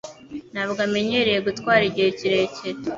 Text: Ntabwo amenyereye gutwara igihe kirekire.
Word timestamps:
Ntabwo 0.53 0.79
amenyereye 0.87 1.39
gutwara 1.47 1.83
igihe 1.89 2.09
kirekire. 2.17 2.79